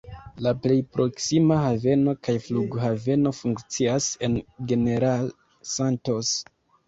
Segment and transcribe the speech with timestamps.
[0.43, 4.39] La plej proksima haveno kaj flughaveno funkcias en
[4.71, 5.29] General
[5.77, 6.33] Santos.